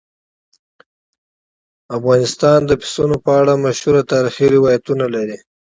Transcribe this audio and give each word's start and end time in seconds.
افغانستان 1.97 2.59
د 2.65 2.71
پسونو 2.81 3.15
په 3.25 3.31
اړه 3.39 3.53
مشهور 3.65 3.95
تاریخي 4.13 4.47
روایتونه 4.55 5.05
لري. 5.15 5.37